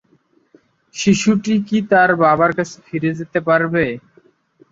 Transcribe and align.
শিশুটি 0.95 1.53
কি 1.67 1.77
তার 1.91 2.09
বাবার 2.21 2.51
কাছে 2.57 2.77
ফিরে 2.85 3.11
যেতে 3.19 3.39
পারবে? 3.47 3.85